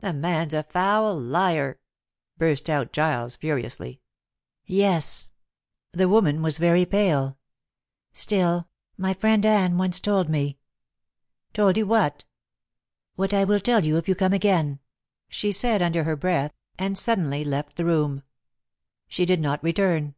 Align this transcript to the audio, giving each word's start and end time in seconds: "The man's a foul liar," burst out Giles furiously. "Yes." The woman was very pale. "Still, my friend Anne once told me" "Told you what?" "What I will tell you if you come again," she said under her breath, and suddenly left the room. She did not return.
"The 0.00 0.12
man's 0.12 0.52
a 0.52 0.64
foul 0.64 1.16
liar," 1.16 1.78
burst 2.38 2.68
out 2.68 2.92
Giles 2.92 3.36
furiously. 3.36 4.00
"Yes." 4.64 5.30
The 5.92 6.08
woman 6.08 6.42
was 6.42 6.58
very 6.58 6.84
pale. 6.84 7.38
"Still, 8.12 8.68
my 8.96 9.14
friend 9.14 9.46
Anne 9.46 9.78
once 9.78 10.00
told 10.00 10.28
me" 10.28 10.58
"Told 11.54 11.76
you 11.76 11.86
what?" 11.86 12.24
"What 13.14 13.32
I 13.32 13.44
will 13.44 13.60
tell 13.60 13.84
you 13.84 13.96
if 13.96 14.08
you 14.08 14.16
come 14.16 14.32
again," 14.32 14.80
she 15.28 15.52
said 15.52 15.80
under 15.80 16.02
her 16.02 16.16
breath, 16.16 16.52
and 16.76 16.98
suddenly 16.98 17.44
left 17.44 17.76
the 17.76 17.84
room. 17.84 18.24
She 19.06 19.24
did 19.24 19.40
not 19.40 19.62
return. 19.62 20.16